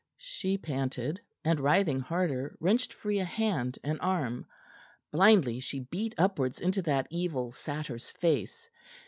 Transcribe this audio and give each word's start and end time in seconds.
she 0.17 0.57
panted, 0.57 1.21
and 1.45 1.59
writhing 1.59 1.99
harder, 1.99 2.57
wrenched 2.59 2.91
free 2.91 3.19
a 3.19 3.23
hand 3.23 3.77
and 3.83 4.01
arm. 4.01 4.47
Blindly 5.11 5.59
she 5.59 5.81
beat 5.81 6.15
upwards 6.17 6.59
into 6.59 6.81
that 6.81 7.05
evil 7.11 7.51
satyr's 7.51 8.09
face. 8.09 8.67